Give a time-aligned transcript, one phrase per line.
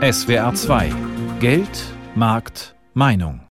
[0.00, 0.94] SWR 2
[1.40, 3.42] Geld, Markt, Meinung.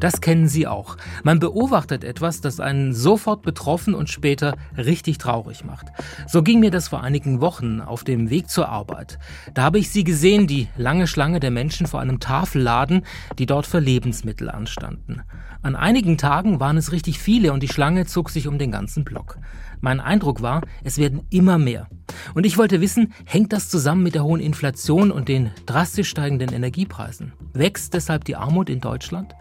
[0.00, 0.96] Das kennen Sie auch.
[1.22, 5.86] Man beobachtet etwas, das einen sofort betroffen und später richtig traurig macht.
[6.26, 9.20] So ging mir das vor einigen Wochen auf dem Weg zur Arbeit.
[9.54, 13.06] Da habe ich Sie gesehen, die lange Schlange der Menschen vor einem Tafelladen,
[13.38, 15.22] die dort für Lebensmittel anstanden.
[15.62, 19.04] An einigen Tagen waren es richtig viele und die Schlange zog sich um den ganzen
[19.04, 19.38] Block.
[19.84, 21.88] Mein Eindruck war, es werden immer mehr.
[22.32, 26.54] Und ich wollte wissen, hängt das zusammen mit der hohen Inflation und den drastisch steigenden
[26.54, 27.34] Energiepreisen?
[27.52, 29.34] Wächst deshalb die Armut in Deutschland?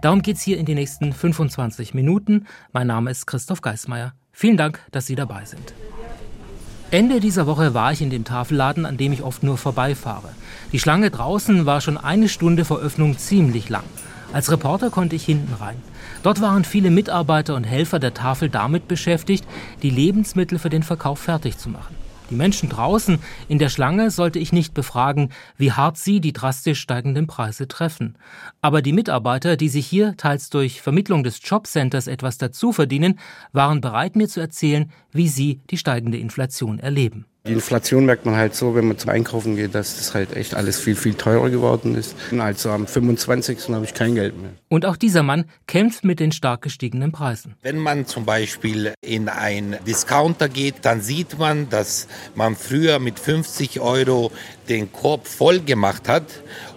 [0.00, 2.46] Darum geht's hier in den nächsten 25 Minuten.
[2.72, 4.14] Mein Name ist Christoph Geismeier.
[4.32, 5.74] Vielen Dank, dass Sie dabei sind.
[6.90, 10.30] Ende dieser Woche war ich in dem Tafelladen, an dem ich oft nur vorbeifahre.
[10.72, 13.84] Die Schlange draußen war schon eine Stunde vor Öffnung ziemlich lang.
[14.32, 15.76] Als Reporter konnte ich hinten rein.
[16.22, 19.44] Dort waren viele Mitarbeiter und Helfer der Tafel damit beschäftigt,
[19.82, 21.96] die Lebensmittel für den Verkauf fertig zu machen.
[22.30, 26.78] Die Menschen draußen in der Schlange sollte ich nicht befragen, wie hart sie die drastisch
[26.78, 28.16] steigenden Preise treffen.
[28.60, 33.18] Aber die Mitarbeiter, die sich hier teils durch Vermittlung des Jobcenters etwas dazu verdienen,
[33.52, 37.26] waren bereit, mir zu erzählen, wie sie die steigende Inflation erleben.
[37.46, 40.54] Die Inflation merkt man halt so, wenn man zum Einkaufen geht, dass das halt echt
[40.54, 42.14] alles viel, viel teurer geworden ist.
[42.38, 43.70] Also am 25.
[43.70, 44.50] habe ich kein Geld mehr.
[44.68, 47.54] Und auch dieser Mann kämpft mit den stark gestiegenen Preisen.
[47.62, 53.18] Wenn man zum Beispiel in einen Discounter geht, dann sieht man, dass man früher mit
[53.18, 54.30] 50 Euro
[54.68, 56.24] den Korb voll gemacht hat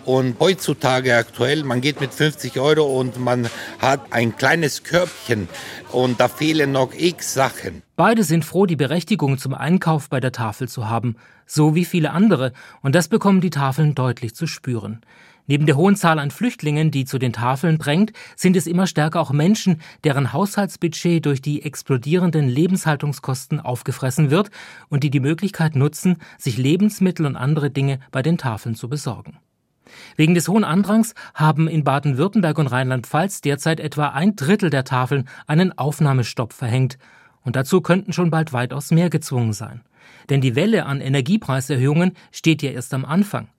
[0.06, 5.48] und heutzutage aktuell, man geht mit 50 Euro und man hat ein kleines Körbchen
[5.92, 7.84] und da fehlen noch x Sachen.
[7.96, 12.10] Beide sind froh, die Berechtigung zum Einkauf bei der Tafel zu haben, so wie viele
[12.12, 15.02] andere, und das bekommen die Tafeln deutlich zu spüren.
[15.46, 19.20] Neben der hohen Zahl an Flüchtlingen, die zu den Tafeln drängt, sind es immer stärker
[19.20, 24.50] auch Menschen, deren Haushaltsbudget durch die explodierenden Lebenshaltungskosten aufgefressen wird
[24.90, 29.38] und die die Möglichkeit nutzen, sich Lebensmittel und andere Dinge bei den Tafeln zu besorgen.
[30.16, 35.28] Wegen des hohen Andrangs haben in Baden-Württemberg und Rheinland-Pfalz derzeit etwa ein Drittel der Tafeln
[35.46, 36.98] einen Aufnahmestopp verhängt.
[37.44, 39.82] Und dazu könnten schon bald weitaus mehr gezwungen sein.
[40.30, 43.50] Denn die Welle an Energiepreiserhöhungen steht ja erst am Anfang.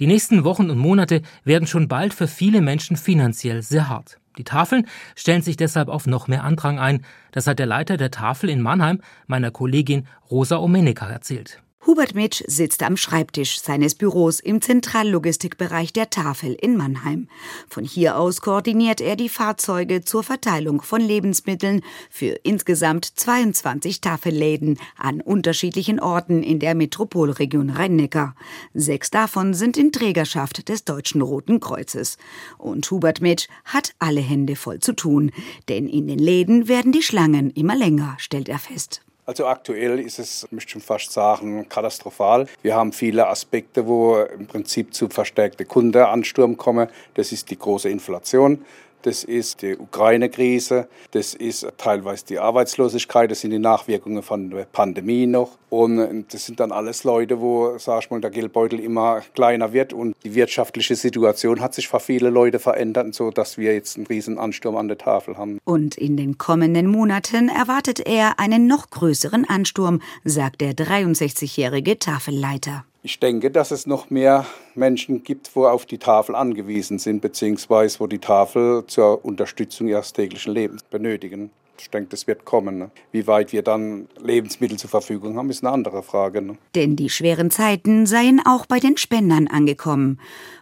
[0.00, 4.18] Die nächsten Wochen und Monate werden schon bald für viele Menschen finanziell sehr hart.
[4.36, 7.04] Die Tafeln stellen sich deshalb auf noch mehr Andrang ein.
[7.30, 11.62] Das hat der Leiter der Tafel in Mannheim, meiner Kollegin Rosa Omenica, erzählt.
[11.86, 17.28] Hubert Mitsch sitzt am Schreibtisch seines Büros im Zentrallogistikbereich der Tafel in Mannheim.
[17.68, 24.78] Von hier aus koordiniert er die Fahrzeuge zur Verteilung von Lebensmitteln für insgesamt 22 Tafelläden
[24.96, 28.34] an unterschiedlichen Orten in der Metropolregion Rhein-Neckar.
[28.72, 32.16] Sechs davon sind in Trägerschaft des Deutschen Roten Kreuzes.
[32.56, 35.32] Und Hubert Mitsch hat alle Hände voll zu tun,
[35.68, 39.02] denn in den Läden werden die Schlangen immer länger, stellt er fest.
[39.26, 42.46] Also aktuell ist es, möchte ich schon fast sagen, katastrophal.
[42.60, 46.88] Wir haben viele Aspekte, wo im Prinzip zu verstärkte Kundeansturm kommen.
[47.14, 48.62] Das ist die große Inflation
[49.04, 54.64] das ist die Ukraine-Krise, das ist teilweise die Arbeitslosigkeit, das sind die Nachwirkungen von der
[54.64, 55.58] Pandemie noch.
[55.68, 59.92] Und das sind dann alles Leute, wo, sag ich mal, der Geldbeutel immer kleiner wird
[59.92, 64.06] und die wirtschaftliche Situation hat sich für viele Leute verändert, so dass wir jetzt einen
[64.06, 65.58] riesen Ansturm an der Tafel haben.
[65.64, 72.84] Und in den kommenden Monaten erwartet er einen noch größeren Ansturm, sagt der 63-jährige Tafelleiter.
[73.06, 78.00] Ich denke, dass es noch mehr Menschen gibt, wo auf die Tafel angewiesen sind, beziehungsweise
[78.00, 81.50] wo die Tafel zur Unterstützung ihres täglichen Lebens benötigen.
[81.84, 82.78] Ich denke, das wird kommen.
[82.78, 82.90] Ne?
[83.12, 86.40] Wie weit wir dann Lebensmittel zur Verfügung haben, ist eine andere Frage.
[86.40, 86.56] Ne?
[86.74, 90.18] Denn die schweren Zeiten seien auch bei den Spendern angekommen.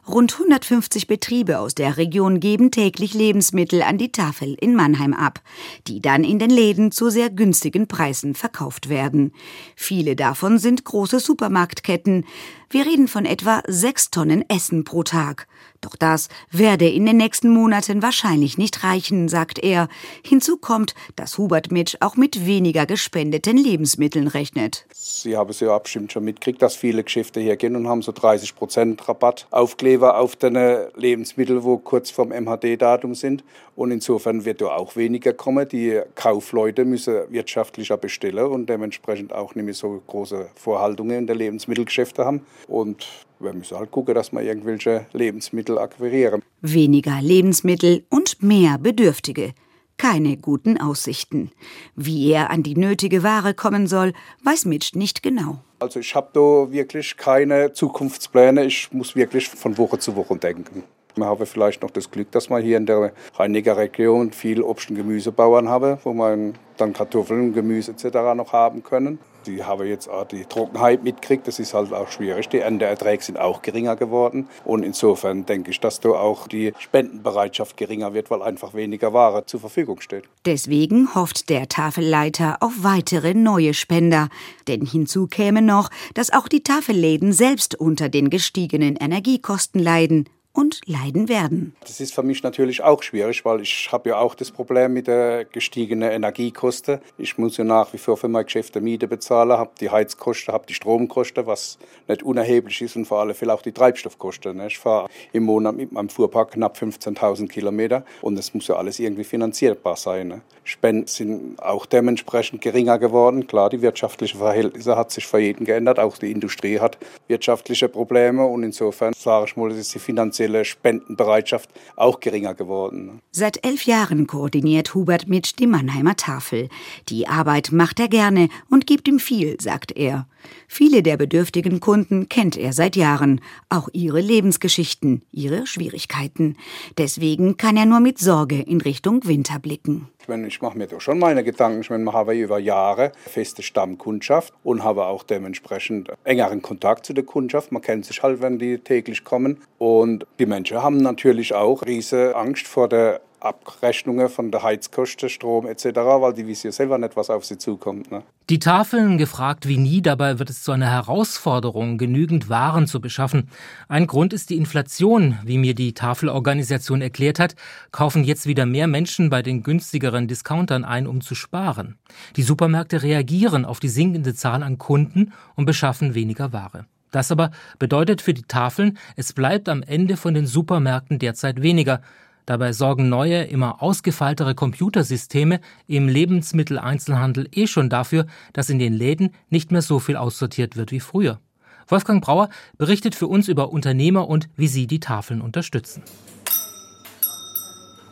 [0.09, 5.41] Rund 150 Betriebe aus der Region geben täglich Lebensmittel an die Tafel in Mannheim ab,
[5.87, 9.33] die dann in den Läden zu sehr günstigen Preisen verkauft werden.
[9.77, 12.25] Viele davon sind große Supermarktketten.
[12.73, 15.47] Wir reden von etwa sechs Tonnen Essen pro Tag.
[15.83, 19.89] Doch das werde in den nächsten Monaten wahrscheinlich nicht reichen, sagt er.
[20.25, 24.87] Hinzu kommt, dass Hubert Mitsch auch mit weniger gespendeten Lebensmitteln rechnet.
[24.93, 28.13] Sie haben es ja bestimmt schon mitgekriegt, dass viele Geschäfte hier gehen und haben so
[28.13, 30.57] 30 Prozent Rabatt Aufkleber auf den
[30.97, 33.45] Lebensmittel, wo kurz vom MHD-Datum sind.
[33.75, 35.69] Und insofern wird da auch weniger kommen.
[35.69, 41.37] Die Kaufleute müssen wirtschaftlicher bestellen und dementsprechend auch nicht mehr so große Vorhaltungen in der
[41.37, 42.47] Lebensmittelgeschäfte haben.
[42.69, 43.07] Und
[43.41, 46.43] wir müssen halt gucken, dass wir irgendwelche Lebensmittel akquirieren.
[46.61, 49.53] Weniger Lebensmittel und mehr Bedürftige.
[49.99, 51.53] Keine guten Aussichten.
[51.95, 54.13] Wie er an die nötige Ware kommen soll,
[54.43, 55.59] weiß Mitch nicht genau.
[55.79, 58.65] Also ich habe da wirklich keine Zukunftspläne.
[58.65, 60.85] Ich muss wirklich von Woche zu Woche denken.
[61.15, 64.91] Wir haben vielleicht noch das Glück, dass wir hier in der Rheiniger Region viel Obst-
[64.91, 68.35] und Gemüsebauern haben, wo man dann Kartoffeln, Gemüse etc.
[68.35, 69.19] noch haben können.
[69.47, 71.47] Die haben jetzt auch die Trockenheit mitgekriegt.
[71.47, 72.49] Das ist halt auch schwierig.
[72.49, 74.49] Die Ernteerträge sind auch geringer geworden.
[74.65, 79.47] Und insofern denke ich, dass da auch die Spendenbereitschaft geringer wird, weil einfach weniger Ware
[79.47, 80.25] zur Verfügung steht.
[80.45, 84.29] Deswegen hofft der Tafelleiter auf weitere neue Spender.
[84.69, 90.81] Denn hinzu käme noch, dass auch die Tafelläden selbst unter den gestiegenen Energiekosten leiden und
[90.87, 91.75] leiden werden.
[91.81, 95.07] Das ist für mich natürlich auch schwierig, weil ich habe ja auch das Problem mit
[95.07, 97.01] der gestiegenen Energiekosten.
[97.17, 100.53] Ich muss ja nach wie vor für mein Geschäft eine Miete bezahlen, habe die Heizkosten,
[100.53, 104.61] habe die Stromkosten, was nicht unerheblich ist und vor allem auch die Treibstoffkosten.
[104.67, 108.99] Ich fahre im Monat mit meinem Fuhrpark knapp 15.000 Kilometer und das muss ja alles
[108.99, 110.43] irgendwie finanzierbar sein.
[110.65, 113.47] Spenden sind auch dementsprechend geringer geworden.
[113.47, 115.99] Klar, die wirtschaftlichen Verhältnisse hat sich für jeden geändert.
[115.99, 120.42] Auch die Industrie hat wirtschaftliche Probleme und insofern sage ich mal, das ist die finanzielle
[120.43, 123.21] finanzielle Spendenbereitschaft auch geringer geworden.
[123.31, 126.69] Seit elf Jahren koordiniert Hubert mit die Mannheimer Tafel.
[127.09, 130.27] Die Arbeit macht er gerne und gibt ihm viel, sagt er.
[130.67, 136.57] Viele der bedürftigen Kunden kennt er seit Jahren, auch ihre Lebensgeschichten, ihre Schwierigkeiten.
[136.99, 140.09] Deswegen kann er nur mit Sorge in Richtung Winter blicken.
[140.23, 141.81] Ich, meine, ich mache mir doch schon meine Gedanken.
[141.81, 147.25] Ich meine, wir über Jahre feste Stammkundschaft und habe auch dementsprechend engeren Kontakt zu der
[147.25, 147.73] Kundschaft.
[147.73, 149.61] Man kennt sich halt, wenn die täglich kommen.
[149.79, 155.67] Und die Menschen haben natürlich auch riesige Angst vor der Abrechnungen von der Heizkosten, Strom
[155.67, 158.11] etc., weil die wissen ja selber nicht, was auf sie zukommt.
[158.11, 158.23] Ne?
[158.51, 163.49] Die Tafeln gefragt wie nie, dabei wird es zu einer Herausforderung, genügend Waren zu beschaffen.
[163.89, 167.55] Ein Grund ist die Inflation, wie mir die Tafelorganisation erklärt hat,
[167.91, 171.99] kaufen jetzt wieder mehr Menschen bei den günstigeren Discountern ein, um zu sparen.
[172.37, 176.87] Die Supermärkte reagieren auf die sinkende Zahl an Kunden und beschaffen weniger Ware.
[177.13, 182.01] Das aber bedeutet für die Tafeln, es bleibt am Ende von den Supermärkten derzeit weniger.
[182.47, 189.31] Dabei sorgen neue, immer ausgefeiltere Computersysteme im Lebensmitteleinzelhandel eh schon dafür, dass in den Läden
[189.49, 191.41] nicht mehr so viel aussortiert wird wie früher.
[191.87, 192.49] Wolfgang Brauer
[192.79, 196.03] berichtet für uns über Unternehmer und wie sie die Tafeln unterstützen.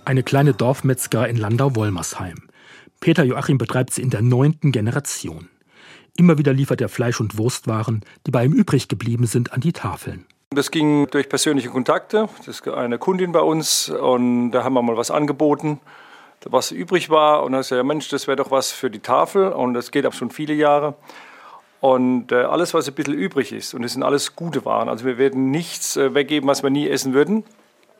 [0.05, 2.49] Eine kleine Dorfmetzger in Landau-Wolmersheim.
[3.01, 5.49] Peter Joachim betreibt sie in der neunten Generation.
[6.17, 9.73] Immer wieder liefert er Fleisch- und Wurstwaren, die bei ihm übrig geblieben sind, an die
[9.73, 10.27] Tafeln.
[10.53, 12.29] Das ging durch persönliche Kontakte.
[12.39, 15.79] Das ist eine Kundin bei uns und da haben wir mal was angeboten,
[16.45, 17.45] was übrig war.
[17.45, 20.05] Und dann ist ja, Mensch, das wäre doch was für die Tafel und das geht
[20.05, 20.95] ab schon viele Jahre.
[21.79, 24.89] Und äh, alles, was ein bisschen übrig ist, und das sind alles gute Waren.
[24.89, 27.45] Also wir werden nichts äh, weggeben, was wir nie essen würden.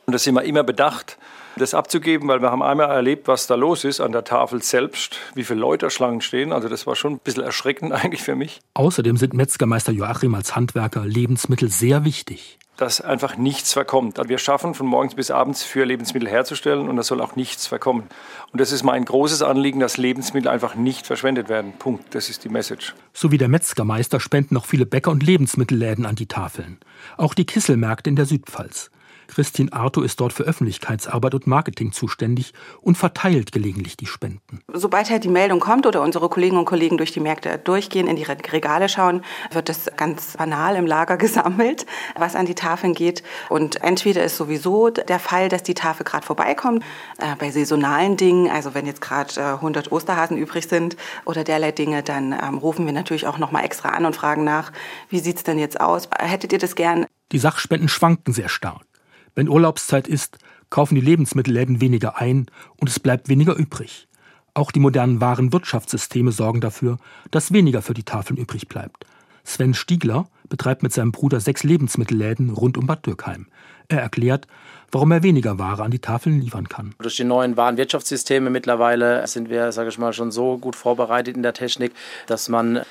[0.05, 1.17] Und das sind wir immer bedacht,
[1.57, 5.17] das abzugeben, weil wir haben einmal erlebt, was da los ist an der Tafel selbst,
[5.35, 6.53] wie viele Leute Schlangen stehen.
[6.53, 8.59] Also das war schon ein bisschen erschreckend eigentlich für mich.
[8.73, 14.17] Außerdem sind Metzgermeister Joachim als Handwerker Lebensmittel sehr wichtig dass einfach nichts verkommt.
[14.17, 17.67] Also wir schaffen von morgens bis abends für Lebensmittel herzustellen und da soll auch nichts
[17.67, 18.05] verkommen.
[18.51, 21.73] Und das ist mein großes Anliegen, dass Lebensmittel einfach nicht verschwendet werden.
[21.77, 22.15] Punkt.
[22.15, 22.95] Das ist die Message.
[23.13, 26.79] So wie der Metzgermeister spenden auch viele Bäcker und Lebensmittelläden an die Tafeln.
[27.17, 28.89] Auch die Kisselmärkte in der Südpfalz.
[29.31, 34.59] Christine Arto ist dort für Öffentlichkeitsarbeit und Marketing zuständig und verteilt gelegentlich die Spenden.
[34.71, 38.17] Sobald halt die Meldung kommt oder unsere Kolleginnen und Kollegen durch die Märkte durchgehen, in
[38.17, 41.85] die Regale schauen, wird das ganz banal im Lager gesammelt,
[42.17, 43.23] was an die Tafeln geht.
[43.49, 46.83] Und entweder ist sowieso der Fall, dass die Tafel gerade vorbeikommt,
[47.19, 51.71] äh, bei saisonalen Dingen, also wenn jetzt gerade äh, 100 Osterhasen übrig sind oder derlei
[51.71, 54.73] Dinge, dann ähm, rufen wir natürlich auch noch mal extra an und fragen nach,
[55.09, 56.09] wie sieht es denn jetzt aus?
[56.19, 57.05] Hättet ihr das gern?
[57.31, 58.90] Die Sachspenden schwanken sehr stark.
[59.35, 60.37] Wenn Urlaubszeit ist,
[60.69, 62.47] kaufen die Lebensmittelläden weniger ein
[62.77, 64.07] und es bleibt weniger übrig.
[64.53, 66.97] Auch die modernen Warenwirtschaftssysteme sorgen dafür,
[67.31, 69.05] dass weniger für die Tafeln übrig bleibt.
[69.43, 73.47] Sven Stiegler betreibt mit seinem Bruder sechs Lebensmittelläden rund um Bad Dürkheim.
[73.87, 74.47] Er erklärt,
[74.91, 76.93] warum er weniger Ware an die Tafeln liefern kann.
[76.99, 81.43] Durch die neuen Warenwirtschaftssysteme mittlerweile sind wir, sage ich mal, schon so gut vorbereitet in
[81.43, 81.93] der Technik,
[82.27, 82.81] dass man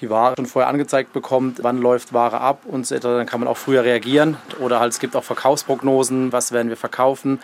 [0.00, 3.16] die Ware schon vorher angezeigt bekommt, wann läuft Ware ab und so weiter.
[3.16, 4.36] Dann kann man auch früher reagieren.
[4.60, 7.40] Oder halt es gibt auch Verkaufsprognosen, was werden wir verkaufen.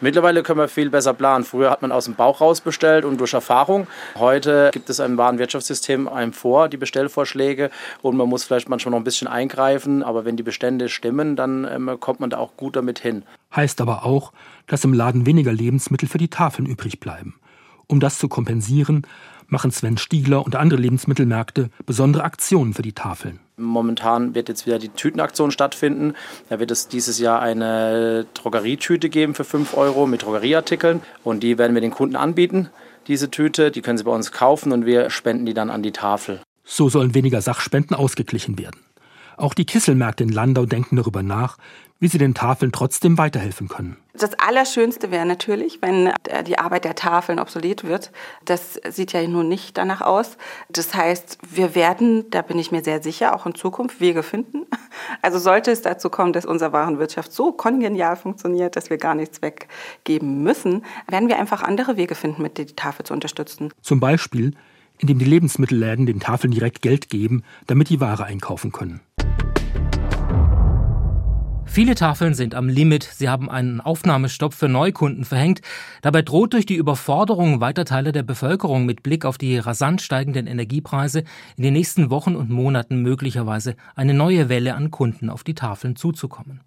[0.00, 1.44] Mittlerweile können wir viel besser planen.
[1.44, 3.86] Früher hat man aus dem Bauch raus bestellt und durch Erfahrung.
[4.16, 7.70] Heute gibt es im Warenwirtschaftssystem einem vor, die Bestellvorschläge.
[8.02, 10.02] Und man muss vielleicht manchmal noch ein bisschen eingreifen.
[10.02, 13.22] Aber wenn die Bestände stimmen, dann ähm, kommt man da auch gut damit hin.
[13.54, 14.32] Heißt aber auch,
[14.66, 17.36] dass im Laden weniger Lebensmittel für die Tafeln übrig bleiben.
[17.86, 19.06] Um das zu kompensieren,
[19.48, 23.40] machen Sven Stiegler und andere Lebensmittelmärkte besondere Aktionen für die Tafeln.
[23.56, 26.14] Momentan wird jetzt wieder die Tütenaktion stattfinden.
[26.48, 31.00] Da wird es dieses Jahr eine Drogerietüte geben für 5 Euro mit Drogerieartikeln.
[31.24, 32.68] Und die werden wir den Kunden anbieten,
[33.06, 33.70] diese Tüte.
[33.70, 36.40] Die können sie bei uns kaufen und wir spenden die dann an die Tafel.
[36.64, 38.80] So sollen weniger Sachspenden ausgeglichen werden.
[39.36, 41.58] Auch die Kisselmärkte in Landau denken darüber nach,
[41.98, 43.96] wie sie den Tafeln trotzdem weiterhelfen können.
[44.12, 46.10] Das Allerschönste wäre natürlich, wenn
[46.46, 48.12] die Arbeit der Tafeln obsolet wird.
[48.44, 50.38] Das sieht ja nun nicht danach aus.
[50.70, 54.66] Das heißt, wir werden, da bin ich mir sehr sicher, auch in Zukunft Wege finden.
[55.20, 59.42] Also sollte es dazu kommen, dass unsere Warenwirtschaft so kongenial funktioniert, dass wir gar nichts
[59.42, 63.72] weggeben müssen, werden wir einfach andere Wege finden, mit der Tafel zu unterstützen.
[63.82, 64.54] Zum Beispiel,
[64.98, 69.00] indem die Lebensmittelläden den Tafeln direkt Geld geben, damit die Ware einkaufen können.
[71.76, 73.02] Viele Tafeln sind am Limit.
[73.02, 75.60] Sie haben einen Aufnahmestopp für Neukunden verhängt.
[76.00, 80.46] Dabei droht durch die Überforderung weiter Teile der Bevölkerung mit Blick auf die rasant steigenden
[80.46, 81.24] Energiepreise
[81.58, 85.96] in den nächsten Wochen und Monaten möglicherweise eine neue Welle an Kunden auf die Tafeln
[85.96, 86.62] zuzukommen.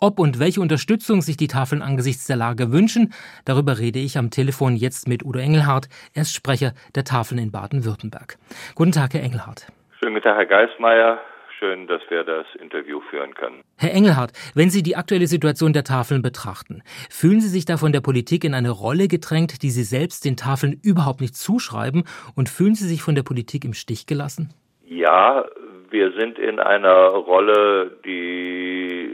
[0.00, 3.12] Ob und welche Unterstützung sich die Tafeln angesichts der Lage wünschen,
[3.44, 5.88] darüber rede ich am Telefon jetzt mit Udo Engelhardt.
[6.14, 8.38] Er ist Sprecher der Tafeln in Baden-Württemberg.
[8.74, 9.68] Guten Tag, Herr Engelhardt.
[10.00, 11.20] Schönen guten Tag, Herr Geismeier
[11.58, 13.62] schön, dass wir das Interview führen können.
[13.76, 17.92] Herr Engelhardt, wenn Sie die aktuelle Situation der Tafeln betrachten, fühlen Sie sich da von
[17.92, 22.04] der Politik in eine Rolle gedrängt, die Sie selbst den Tafeln überhaupt nicht zuschreiben
[22.36, 24.54] und fühlen Sie sich von der Politik im Stich gelassen?
[24.86, 25.44] Ja,
[25.90, 29.10] wir sind in einer Rolle, die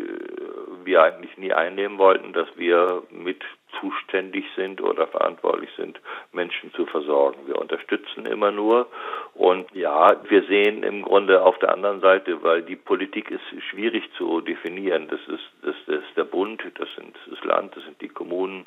[0.84, 3.42] wir eigentlich nie einnehmen wollten, dass wir mit
[3.80, 6.00] zuständig sind oder verantwortlich sind,
[6.32, 7.46] Menschen zu versorgen.
[7.46, 8.86] Wir unterstützen immer nur.
[9.34, 14.04] Und ja, wir sehen im Grunde auf der anderen Seite, weil die Politik ist schwierig
[14.16, 15.08] zu definieren.
[15.08, 18.66] Das ist, das, das ist der Bund, das sind das Land, das sind die Kommunen,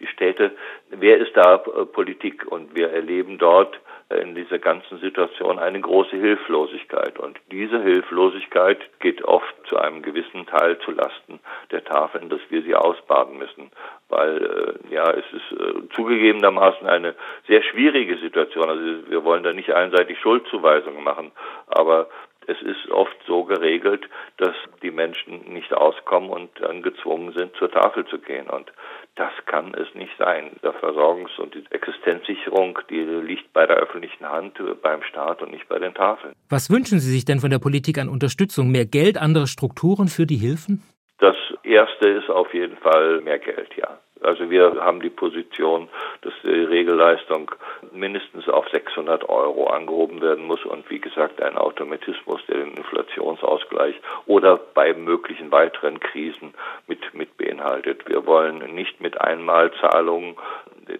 [0.00, 0.52] die Städte.
[0.90, 2.46] Wer ist da Politik?
[2.46, 3.78] Und wir erleben dort
[4.20, 7.18] in dieser ganzen Situation eine große Hilflosigkeit.
[7.18, 12.62] Und diese Hilflosigkeit geht oft zu einem gewissen Teil zu Lasten der Tafeln, dass wir
[12.62, 13.70] sie ausbaden müssen.
[14.08, 17.14] Weil äh, ja, es ist äh, zugegebenermaßen eine
[17.46, 18.68] sehr schwierige Situation.
[18.68, 21.32] Also wir wollen da nicht einseitig Schuldzuweisungen machen,
[21.66, 22.08] aber
[22.46, 24.08] es ist oft so geregelt,
[24.38, 28.48] dass die Menschen nicht auskommen und dann gezwungen sind, zur Tafel zu gehen.
[28.48, 28.72] Und
[29.14, 30.52] das kann es nicht sein.
[30.62, 35.68] Der Versorgungs- und die Existenzsicherung, die liegt bei der öffentlichen Hand, beim Staat und nicht
[35.68, 36.34] bei den Tafeln.
[36.48, 38.70] Was wünschen Sie sich denn von der Politik an Unterstützung?
[38.70, 40.82] Mehr Geld, andere Strukturen für die Hilfen?
[41.18, 43.98] Das erste ist auf jeden Fall mehr Geld, ja.
[44.24, 45.88] Also wir haben die Position,
[46.22, 47.50] dass die Regelleistung
[47.92, 54.00] mindestens auf 600 Euro angehoben werden muss und wie gesagt ein Automatismus, der den Inflationsausgleich
[54.26, 56.54] oder bei möglichen weiteren Krisen
[56.86, 58.08] mit, mit beinhaltet.
[58.08, 60.36] Wir wollen nicht mit Einmalzahlungen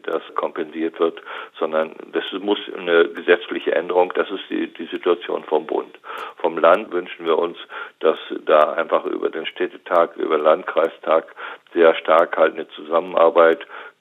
[0.04, 1.20] das kompensiert wird,
[1.58, 5.98] sondern das muss eine gesetzliche Änderung, das ist die, die Situation vom Bund.
[6.36, 7.58] Vom Land wünschen wir uns,
[8.00, 11.34] dass da einfach über den Städtetag, über Landkreistag
[11.72, 13.11] sehr stark halt eine Zusammenarbeit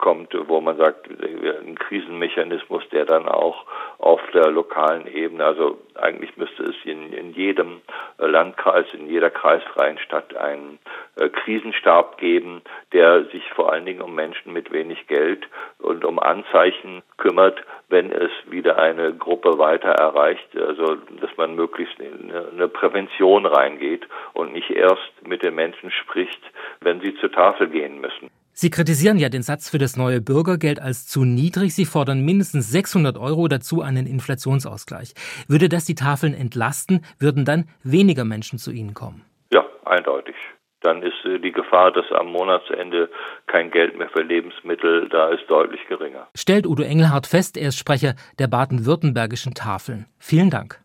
[0.01, 3.65] kommt, wo man sagt, ein Krisenmechanismus, der dann auch
[3.99, 7.81] auf der lokalen Ebene, also eigentlich müsste es in, in jedem
[8.17, 10.79] Landkreis, in jeder kreisfreien Stadt einen
[11.17, 12.61] äh, Krisenstab geben,
[12.93, 15.47] der sich vor allen Dingen um Menschen mit wenig Geld
[15.79, 21.99] und um Anzeichen kümmert, wenn es wieder eine Gruppe weiter erreicht, also dass man möglichst
[21.99, 26.41] in eine Prävention reingeht und nicht erst mit den Menschen spricht,
[26.79, 28.31] wenn sie zur Tafel gehen müssen.
[28.53, 31.73] Sie kritisieren ja den Satz für das neue Bürgergeld als zu niedrig.
[31.73, 35.13] Sie fordern mindestens 600 Euro dazu einen Inflationsausgleich.
[35.47, 39.23] Würde das die Tafeln entlasten, würden dann weniger Menschen zu ihnen kommen?
[39.51, 40.35] Ja, eindeutig.
[40.81, 43.09] Dann ist äh, die Gefahr, dass am Monatsende
[43.47, 46.27] kein Geld mehr für Lebensmittel da ist, deutlich geringer.
[46.35, 50.07] Stellt Udo Engelhardt fest, er ist Sprecher der baden-württembergischen Tafeln.
[50.17, 50.81] Vielen Dank.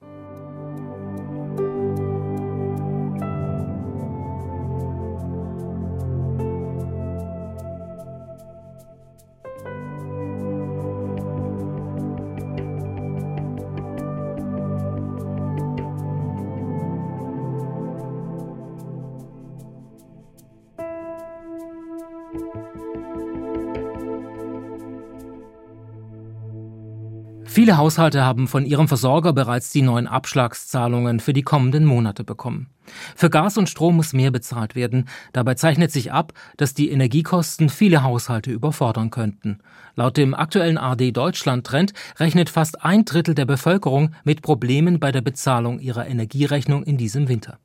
[27.67, 32.69] Viele Haushalte haben von ihrem Versorger bereits die neuen Abschlagszahlungen für die kommenden Monate bekommen.
[33.17, 35.09] Für Gas und Strom muss mehr bezahlt werden.
[35.33, 39.59] Dabei zeichnet sich ab, dass die Energiekosten viele Haushalte überfordern könnten.
[39.97, 45.11] Laut dem aktuellen AD Deutschland Trend rechnet fast ein Drittel der Bevölkerung mit Problemen bei
[45.11, 47.59] der Bezahlung ihrer Energierechnung in diesem Winter.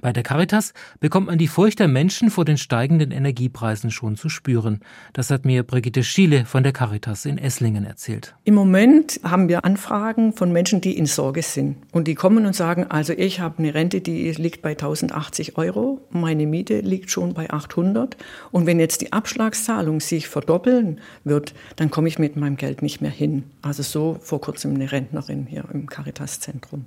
[0.00, 4.28] Bei der Caritas bekommt man die Furcht der Menschen vor den steigenden Energiepreisen schon zu
[4.28, 4.80] spüren.
[5.12, 8.34] Das hat mir Brigitte Schiele von der Caritas in Esslingen erzählt.
[8.44, 11.76] Im Moment haben wir Anfragen von Menschen, die in Sorge sind.
[11.92, 16.00] Und die kommen und sagen, also ich habe eine Rente, die liegt bei 1080 Euro,
[16.10, 18.16] meine Miete liegt schon bei 800.
[18.50, 23.00] Und wenn jetzt die Abschlagszahlung sich verdoppeln wird, dann komme ich mit meinem Geld nicht
[23.00, 23.44] mehr hin.
[23.62, 26.86] Also so vor kurzem eine Rentnerin hier im Caritas-Zentrum.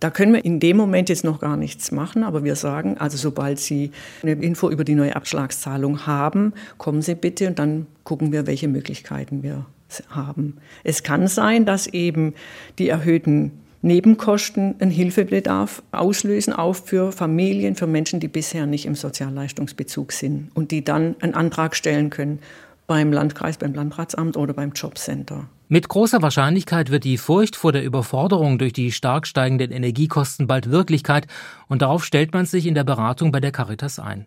[0.00, 3.16] Da können wir in dem Moment jetzt noch gar nichts machen, aber wir sagen, also
[3.16, 8.32] sobald Sie eine Info über die neue Abschlagszahlung haben, kommen Sie bitte und dann gucken
[8.32, 9.64] wir, welche Möglichkeiten wir
[10.10, 10.58] haben.
[10.84, 12.34] Es kann sein, dass eben
[12.78, 18.96] die erhöhten Nebenkosten einen Hilfebedarf auslösen, auch für Familien, für Menschen, die bisher nicht im
[18.96, 22.40] Sozialleistungsbezug sind und die dann einen Antrag stellen können
[22.86, 25.48] beim Landkreis, beim Landratsamt oder beim Jobcenter.
[25.68, 30.70] Mit großer Wahrscheinlichkeit wird die Furcht vor der Überforderung durch die stark steigenden Energiekosten bald
[30.70, 31.26] Wirklichkeit
[31.66, 34.26] und darauf stellt man sich in der Beratung bei der Caritas ein.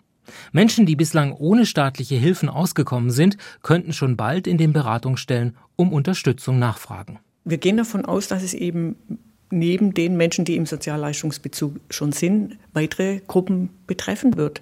[0.51, 5.93] Menschen, die bislang ohne staatliche Hilfen ausgekommen sind, könnten schon bald in den Beratungsstellen um
[5.93, 7.19] Unterstützung nachfragen.
[7.45, 8.97] Wir gehen davon aus, dass es eben
[9.49, 14.59] neben den Menschen, die im Sozialleistungsbezug schon sind, weitere Gruppen betreffen wird.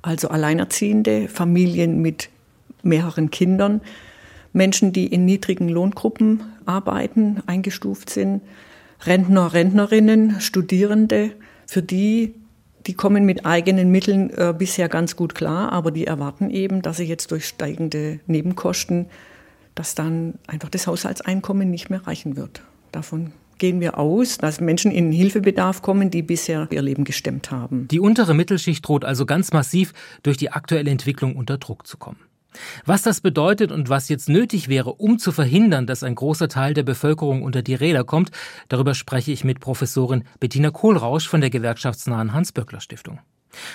[0.00, 2.28] Also Alleinerziehende, Familien mit
[2.84, 3.80] mehreren Kindern,
[4.52, 8.42] Menschen, die in niedrigen Lohngruppen arbeiten, eingestuft sind,
[9.02, 11.32] Rentner, Rentnerinnen, Studierende,
[11.66, 12.34] für die,
[12.86, 16.96] die kommen mit eigenen Mitteln äh, bisher ganz gut klar, aber die erwarten eben, dass
[16.98, 19.06] sie jetzt durch steigende Nebenkosten,
[19.74, 22.62] dass dann einfach das Haushaltseinkommen nicht mehr reichen wird.
[22.92, 27.86] Davon gehen wir aus, dass Menschen in Hilfebedarf kommen, die bisher ihr Leben gestemmt haben.
[27.88, 29.92] Die untere Mittelschicht droht also ganz massiv
[30.22, 32.18] durch die aktuelle Entwicklung unter Druck zu kommen.
[32.84, 36.74] Was das bedeutet und was jetzt nötig wäre, um zu verhindern, dass ein großer Teil
[36.74, 38.30] der Bevölkerung unter die Räder kommt,
[38.68, 43.20] darüber spreche ich mit Professorin Bettina Kohlrausch von der gewerkschaftsnahen Hans-Böckler-Stiftung.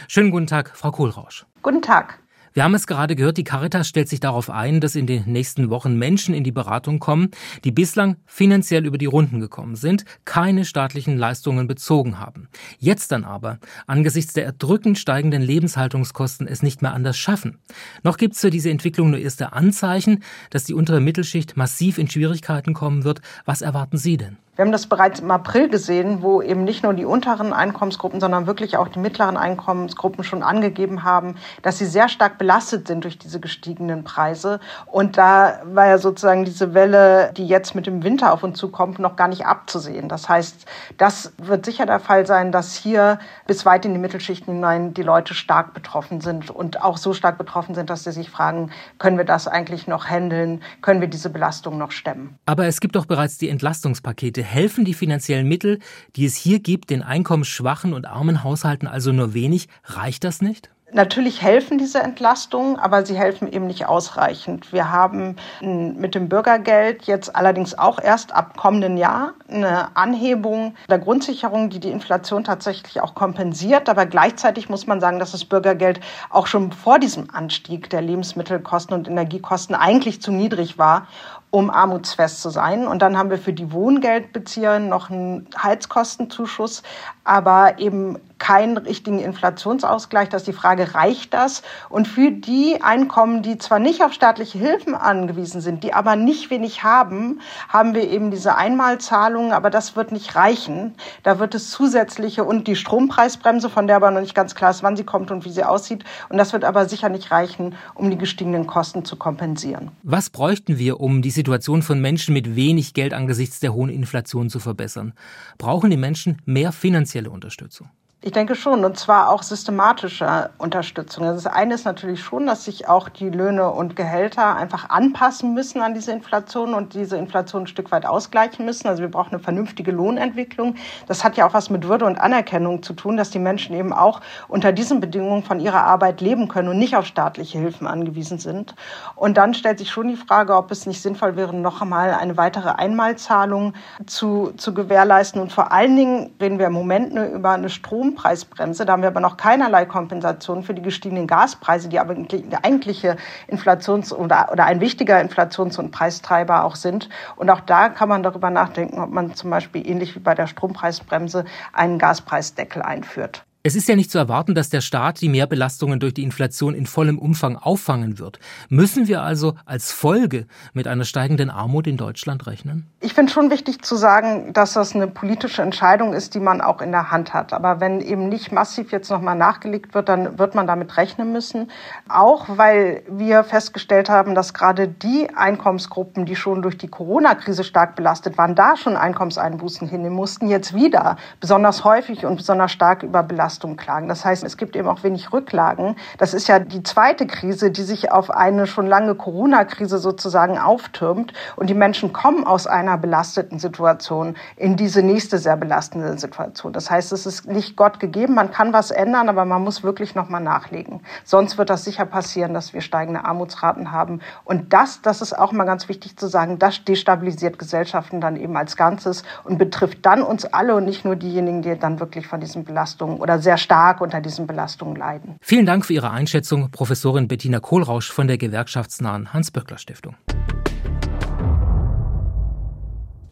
[0.07, 1.45] Schönen guten Tag, Frau Kohlrausch.
[1.61, 2.19] Guten Tag.
[2.55, 5.69] Wir haben es gerade gehört, die Caritas stellt sich darauf ein, dass in den nächsten
[5.69, 7.31] Wochen Menschen in die Beratung kommen,
[7.65, 12.47] die bislang finanziell über die Runden gekommen sind, keine staatlichen Leistungen bezogen haben.
[12.79, 17.57] Jetzt dann aber, angesichts der erdrückend steigenden Lebenshaltungskosten, es nicht mehr anders schaffen.
[18.03, 22.09] Noch gibt es für diese Entwicklung nur erste Anzeichen, dass die untere Mittelschicht massiv in
[22.09, 23.19] Schwierigkeiten kommen wird.
[23.43, 24.37] Was erwarten Sie denn?
[24.55, 28.47] Wir haben das bereits im April gesehen, wo eben nicht nur die unteren Einkommensgruppen, sondern
[28.47, 33.17] wirklich auch die mittleren Einkommensgruppen schon angegeben haben, dass sie sehr stark belastet sind durch
[33.17, 34.61] diese gestiegenen Preise.
[34.85, 38.97] Und da war ja sozusagen diese Welle, die jetzt mit dem Winter auf uns zukommt,
[38.97, 40.07] noch gar nicht abzusehen.
[40.07, 40.65] Das heißt,
[40.97, 45.03] das wird sicher der Fall sein, dass hier bis weit in die Mittelschichten hinein die
[45.03, 49.17] Leute stark betroffen sind und auch so stark betroffen sind, dass sie sich fragen, können
[49.17, 50.63] wir das eigentlich noch handeln?
[50.81, 52.39] Können wir diese Belastung noch stemmen?
[52.45, 55.79] Aber es gibt doch bereits die Entlastungspakete helfen die finanziellen Mittel,
[56.15, 59.67] die es hier gibt, den einkommensschwachen und armen Haushalten also nur wenig.
[59.83, 60.69] Reicht das nicht?
[60.93, 64.71] Natürlich helfen diese Entlastungen, aber sie helfen eben nicht ausreichend.
[64.71, 70.99] Wir haben mit dem Bürgergeld jetzt allerdings auch erst ab kommenden Jahr eine Anhebung der
[70.99, 73.89] Grundsicherung, die die Inflation tatsächlich auch kompensiert.
[73.89, 78.95] Aber gleichzeitig muss man sagen, dass das Bürgergeld auch schon vor diesem Anstieg der Lebensmittelkosten
[78.95, 81.07] und Energiekosten eigentlich zu niedrig war
[81.55, 82.85] um armutsfest zu sein.
[82.85, 86.83] Und dann haben wir für die Wohngeldbezieher noch einen Heizkostenzuschuss,
[87.23, 90.29] aber eben keinen richtigen Inflationsausgleich.
[90.29, 91.63] Das ist die Frage, reicht das?
[91.89, 96.49] Und für die Einkommen, die zwar nicht auf staatliche Hilfen angewiesen sind, die aber nicht
[96.49, 100.95] wenig haben, haben wir eben diese Einmalzahlungen, aber das wird nicht reichen.
[101.23, 104.83] Da wird es zusätzliche und die Strompreisbremse, von der aber noch nicht ganz klar ist,
[104.83, 106.03] wann sie kommt und wie sie aussieht.
[106.29, 109.91] Und das wird aber sicher nicht reichen, um die gestiegenen Kosten zu kompensieren.
[110.03, 114.49] Was bräuchten wir, um die Situation von Menschen mit wenig Geld angesichts der hohen Inflation
[114.49, 115.13] zu verbessern?
[115.57, 117.89] Brauchen die Menschen mehr finanzielle Unterstützung?
[118.25, 121.25] Ich denke schon, und zwar auch systematische Unterstützung.
[121.25, 125.53] Also das eine ist natürlich schon, dass sich auch die Löhne und Gehälter einfach anpassen
[125.53, 128.87] müssen an diese Inflation und diese Inflation ein Stück weit ausgleichen müssen.
[128.87, 130.73] Also wir brauchen eine vernünftige Lohnentwicklung.
[131.05, 133.93] Das hat ja auch was mit Würde und Anerkennung zu tun, dass die Menschen eben
[133.93, 138.39] auch unter diesen Bedingungen von ihrer Arbeit leben können und nicht auf staatliche Hilfen angewiesen
[138.39, 138.73] sind.
[139.15, 142.37] Und dann stellt sich schon die Frage, ob es nicht sinnvoll wäre, noch einmal eine
[142.37, 143.75] weitere Einmalzahlung
[144.07, 145.39] zu, zu gewährleisten.
[145.39, 148.85] Und vor allen Dingen reden wir im Moment nur über eine Strom Strompreisbremse.
[148.85, 153.17] Da haben wir aber noch keinerlei Kompensation für die gestiegenen Gaspreise, die aber die eigentliche
[153.47, 157.09] Inflations- oder, oder ein wichtiger Inflations- und Preistreiber auch sind.
[157.35, 160.47] Und auch da kann man darüber nachdenken, ob man zum Beispiel ähnlich wie bei der
[160.47, 163.45] Strompreisbremse einen Gaspreisdeckel einführt.
[163.67, 166.85] Es ist ja nicht zu erwarten, dass der Staat die Mehrbelastungen durch die Inflation in
[166.85, 168.37] vollem Umfang auffangen wird.
[168.69, 172.85] Müssen wir also als Folge mit einer steigenden Armut in Deutschland rechnen?
[172.99, 176.79] Ich finde schon wichtig zu sagen, dass das eine politische Entscheidung ist, die man auch
[176.79, 177.53] in der Hand hat.
[177.53, 181.71] Aber wenn eben nicht massiv jetzt nochmal nachgelegt wird, dann wird man damit rechnen müssen.
[182.07, 187.95] Auch weil wir festgestellt haben, dass gerade die Einkommensgruppen, die schon durch die Corona-Krise stark
[187.95, 193.54] belastet waren, da schon Einkommenseinbußen hinnehmen mussten, jetzt wieder besonders häufig und besonders stark überbelastet
[193.55, 194.09] Belastung klagen.
[194.09, 195.95] Das heißt, es gibt eben auch wenig Rücklagen.
[196.17, 201.31] Das ist ja die zweite Krise, die sich auf eine schon lange Corona-Krise sozusagen auftürmt.
[201.55, 206.73] Und die Menschen kommen aus einer belasteten Situation in diese nächste sehr belastende Situation.
[206.73, 208.33] Das heißt, es ist nicht Gott gegeben.
[208.35, 211.01] Man kann was ändern, aber man muss wirklich nochmal nachlegen.
[211.23, 214.19] Sonst wird das sicher passieren, dass wir steigende Armutsraten haben.
[214.43, 218.57] Und das, das ist auch mal ganz wichtig zu sagen, das destabilisiert Gesellschaften dann eben
[218.57, 222.41] als Ganzes und betrifft dann uns alle und nicht nur diejenigen, die dann wirklich von
[222.41, 225.37] diesen Belastungen oder sehr stark unter diesen Belastungen leiden.
[225.39, 230.15] Vielen Dank für Ihre Einschätzung, Professorin Bettina Kohlrausch von der gewerkschaftsnahen Hans-Böckler-Stiftung.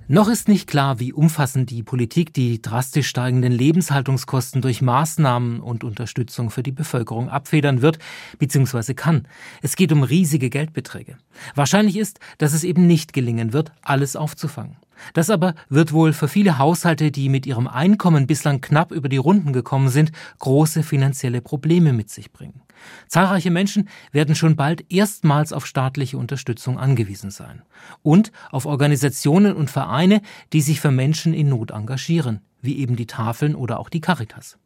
[0.08, 5.84] Noch ist nicht klar, wie umfassend die Politik die drastisch steigenden Lebenshaltungskosten durch Maßnahmen und
[5.84, 8.00] Unterstützung für die Bevölkerung abfedern wird
[8.38, 8.94] bzw.
[8.94, 9.28] kann.
[9.62, 11.18] Es geht um riesige Geldbeträge.
[11.56, 14.76] Wahrscheinlich ist, dass es eben nicht gelingen wird, alles aufzufangen.
[15.14, 19.18] Das aber wird wohl für viele Haushalte, die mit ihrem Einkommen bislang knapp über die
[19.18, 22.62] Runden gekommen sind, große finanzielle Probleme mit sich bringen.
[23.08, 27.62] Zahlreiche Menschen werden schon bald erstmals auf staatliche Unterstützung angewiesen sein.
[28.02, 33.08] Und auf Organisationen und Vereine, die sich für Menschen in Not engagieren, wie eben die
[33.08, 34.58] Tafeln oder auch die Caritas.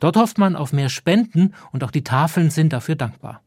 [0.00, 3.42] Dort hofft man auf mehr Spenden und auch die Tafeln sind dafür dankbar.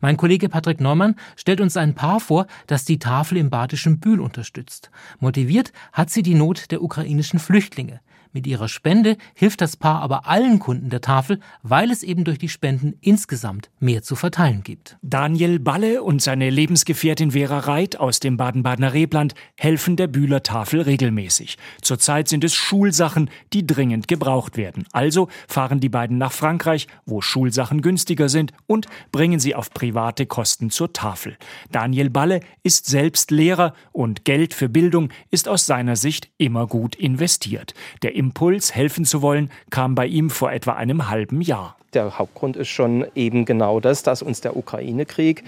[0.00, 4.20] Mein Kollege Patrick Neumann stellt uns ein Paar vor, das die Tafel im badischen Bühl
[4.20, 4.90] unterstützt.
[5.20, 8.00] Motiviert hat sie die Not der ukrainischen Flüchtlinge.
[8.36, 12.36] Mit ihrer Spende hilft das Paar aber allen Kunden der Tafel, weil es eben durch
[12.36, 14.96] die Spenden insgesamt mehr zu verteilen gibt.
[15.02, 20.80] Daniel Balle und seine Lebensgefährtin Vera Reit aus dem Baden-Badener Rebland helfen der Bühler Tafel
[20.80, 21.58] regelmäßig.
[21.80, 24.84] Zurzeit sind es Schulsachen, die dringend gebraucht werden.
[24.90, 30.26] Also fahren die beiden nach Frankreich, wo Schulsachen günstiger sind, und bringen sie auf private
[30.26, 31.36] Kosten zur Tafel.
[31.70, 36.96] Daniel Balle ist selbst Lehrer und Geld für Bildung ist aus seiner Sicht immer gut
[36.96, 37.74] investiert.
[38.02, 41.76] Der Impuls, helfen zu wollen, kam bei ihm vor etwa einem halben Jahr.
[41.92, 45.44] Der Hauptgrund ist schon eben genau das, dass uns der Ukraine-Krieg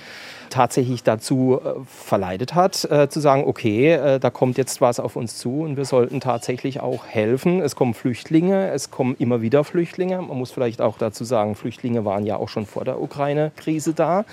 [0.50, 5.16] tatsächlich dazu äh, verleitet hat, äh, zu sagen, okay, äh, da kommt jetzt was auf
[5.16, 7.60] uns zu und wir sollten tatsächlich auch helfen.
[7.60, 10.20] Es kommen Flüchtlinge, es kommen immer wieder Flüchtlinge.
[10.20, 14.24] Man muss vielleicht auch dazu sagen, Flüchtlinge waren ja auch schon vor der Ukraine-Krise da.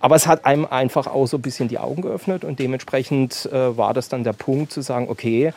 [0.00, 3.94] Aber es hat einem einfach auch so ein bisschen die Augen geöffnet und dementsprechend war
[3.94, 5.52] das dann der Punkt zu sagen, okay,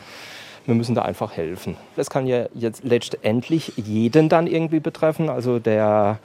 [0.68, 1.76] wir müssen da einfach helfen.
[1.96, 5.30] Das kann ja jetzt letztendlich jeden dann irgendwie betreffen.
[5.30, 6.18] Also der,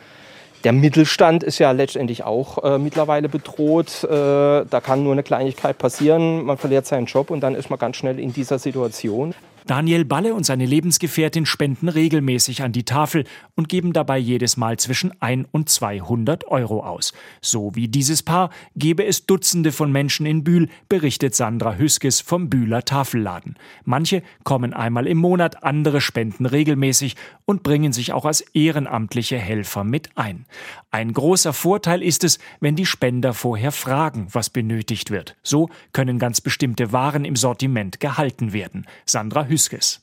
[0.66, 4.04] der Mittelstand ist ja letztendlich auch äh, mittlerweile bedroht.
[4.04, 6.44] Äh, da kann nur eine Kleinigkeit passieren.
[6.44, 9.34] Man verliert seinen Job und dann ist man ganz schnell in dieser Situation.
[9.65, 13.23] Daniel Balle und seine Lebensgefährtin spenden regelmäßig an die Tafel
[13.56, 17.13] und geben dabei jedes Mal zwischen 1 und 200 Euro aus.
[17.41, 22.49] So wie dieses Paar gebe es Dutzende von Menschen in Bühl, berichtet Sandra Hüskes vom
[22.49, 23.56] Bühler Tafelladen.
[23.86, 29.86] Manche kommen einmal im Monat, andere spenden regelmäßig und bringen sich auch als ehrenamtliche Helfer
[29.86, 30.45] mit ein.
[30.91, 35.38] Ein großer Vorteil ist es, wenn die Spender vorher fragen, was benötigt wird.
[35.41, 38.86] So können ganz bestimmte Waren im Sortiment gehalten werden.
[39.06, 39.47] Sandra.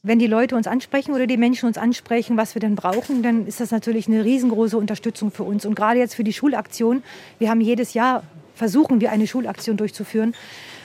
[0.02, 3.46] Wenn die Leute uns ansprechen oder die Menschen uns ansprechen, was wir denn brauchen, dann
[3.46, 5.66] ist das natürlich eine riesengroße Unterstützung für uns.
[5.66, 7.02] Und gerade jetzt für die Schulaktion.
[7.38, 8.22] Wir haben jedes Jahr
[8.54, 10.34] versuchen wir eine Schulaktion durchzuführen.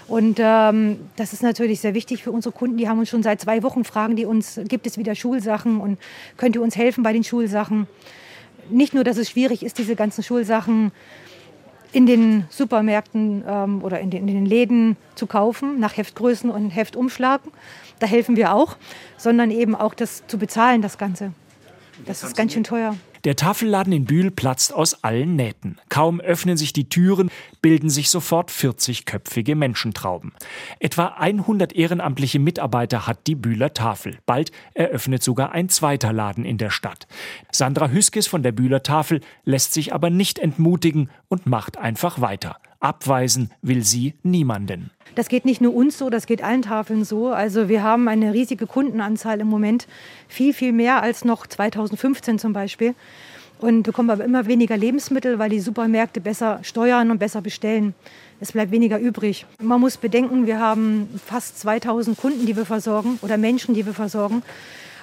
[0.08, 2.78] Und ähm, das ist natürlich sehr wichtig für unsere Kunden.
[2.78, 5.99] Die haben uns schon seit zwei Wochen fragen, die uns, gibt es wieder Schulsachen und
[6.38, 7.88] könnt ihr uns helfen bei den Schulsachen?
[8.69, 10.91] Nicht nur, dass es schwierig ist, diese ganzen Schulsachen
[11.95, 16.69] in den Supermärkten ähm, oder in den, in den, Läden zu kaufen, nach Heftgrößen und
[16.71, 17.51] Heftumschlagen.
[17.99, 18.75] Da helfen wir auch,
[19.15, 21.31] sondern eben auch das zu bezahlen, das Ganze.
[22.05, 22.97] Das ist ganz schön teuer.
[23.25, 25.77] Der Tafelladen in Bühl platzt aus allen Nähten.
[25.89, 30.31] Kaum öffnen sich die Türen, bilden sich sofort 40-köpfige Menschentrauben.
[30.79, 34.19] Etwa 100 ehrenamtliche Mitarbeiter hat die Bühler Tafel.
[34.27, 37.07] Bald eröffnet sogar ein zweiter Laden in der Stadt.
[37.51, 42.57] Sandra Hüskes von der Bühler Tafel lässt sich aber nicht entmutigen und macht einfach weiter.
[42.86, 44.91] Abweisen will sie niemanden.
[45.15, 47.30] Das geht nicht nur uns so, das geht allen Tafeln so.
[47.30, 49.88] Also wir haben eine riesige Kundenanzahl im Moment,
[50.28, 52.93] viel, viel mehr als noch 2015 zum Beispiel.
[53.60, 57.95] Und bekommen aber immer weniger Lebensmittel, weil die Supermärkte besser steuern und besser bestellen.
[58.39, 59.45] Es bleibt weniger übrig.
[59.60, 63.93] Man muss bedenken, wir haben fast 2000 Kunden, die wir versorgen oder Menschen, die wir
[63.93, 64.43] versorgen.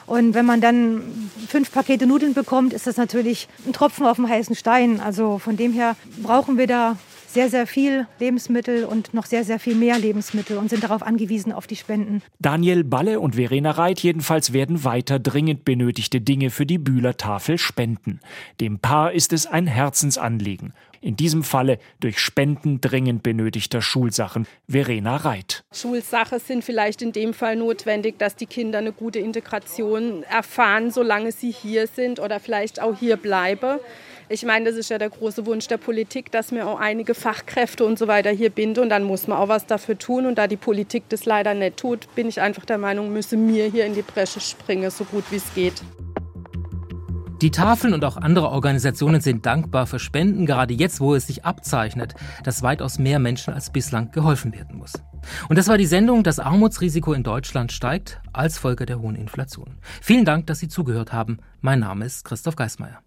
[0.07, 4.29] Und wenn man dann fünf Pakete Nudeln bekommt, ist das natürlich ein Tropfen auf dem
[4.29, 5.01] heißen Stein.
[5.01, 6.97] Also von dem her brauchen wir da
[7.33, 11.53] sehr, sehr viel Lebensmittel und noch sehr, sehr viel mehr Lebensmittel und sind darauf angewiesen,
[11.53, 12.23] auf die Spenden.
[12.38, 17.59] Daniel Balle und Verena Reit jedenfalls werden weiter dringend benötigte Dinge für die Bühler Tafel
[17.59, 18.21] spenden.
[18.61, 20.75] Dem Paar ist es ein Herzensanliegen.
[21.01, 24.47] In diesem Falle durch Spenden dringend benötigter Schulsachen.
[24.68, 25.64] Verena Reit.
[25.73, 31.33] Schulsachen sind vielleicht in dem Fall notwendig, dass die Kinder eine gute Integration erfahren, solange
[31.33, 33.81] sie hier sind oder vielleicht auch hier bleiben.
[34.33, 37.85] Ich meine, das ist ja der große Wunsch der Politik, dass wir auch einige Fachkräfte
[37.85, 38.85] und so weiter hier binden.
[38.85, 40.25] Und dann muss man auch was dafür tun.
[40.25, 43.66] Und da die Politik das leider nicht tut, bin ich einfach der Meinung, müssen wir
[43.66, 45.83] hier in die Bresche springen, so gut wie es geht.
[47.42, 51.45] Die Tafeln und auch andere Organisationen sind dankbar für Spenden, gerade jetzt, wo es sich
[51.45, 54.95] abzeichnet, dass weitaus mehr Menschen als bislang geholfen werden muss.
[55.51, 59.77] Und das war die Sendung Das Armutsrisiko in Deutschland steigt als Folge der hohen Inflation.
[60.01, 61.40] Vielen Dank, dass Sie zugehört haben.
[61.61, 63.03] Mein Name ist Christoph Geismeier.